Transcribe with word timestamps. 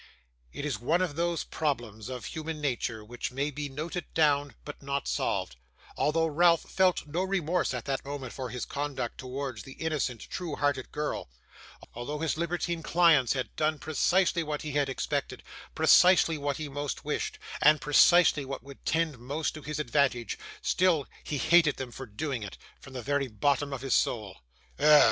It 0.51 0.65
is 0.65 0.79
one 0.79 1.03
of 1.03 1.15
those 1.15 1.43
problems 1.43 2.09
of 2.09 2.25
human 2.25 2.59
nature, 2.59 3.05
which 3.05 3.31
may 3.31 3.51
be 3.51 3.69
noted 3.69 4.11
down, 4.15 4.55
but 4.65 4.81
not 4.81 5.07
solved; 5.07 5.57
although 5.95 6.25
Ralph 6.25 6.61
felt 6.61 7.05
no 7.05 7.21
remorse 7.21 7.71
at 7.71 7.85
that 7.85 8.03
moment 8.03 8.33
for 8.33 8.49
his 8.49 8.65
conduct 8.65 9.19
towards 9.19 9.61
the 9.61 9.73
innocent, 9.73 10.21
true 10.27 10.55
hearted 10.55 10.91
girl; 10.91 11.29
although 11.93 12.17
his 12.17 12.35
libertine 12.35 12.81
clients 12.81 13.33
had 13.33 13.55
done 13.55 13.77
precisely 13.77 14.41
what 14.41 14.63
he 14.63 14.71
had 14.71 14.89
expected, 14.89 15.43
precisely 15.75 16.35
what 16.35 16.57
he 16.57 16.67
most 16.67 17.05
wished, 17.05 17.37
and 17.61 17.79
precisely 17.79 18.43
what 18.43 18.63
would 18.63 18.83
tend 18.83 19.19
most 19.19 19.53
to 19.53 19.61
his 19.61 19.77
advantage, 19.77 20.35
still 20.63 21.05
he 21.23 21.37
hated 21.37 21.77
them 21.77 21.91
for 21.91 22.07
doing 22.07 22.41
it, 22.41 22.57
from 22.79 22.93
the 22.93 23.03
very 23.03 23.27
bottom 23.27 23.71
of 23.71 23.81
his 23.81 23.93
soul. 23.93 24.37
'Ugh! 24.79 24.99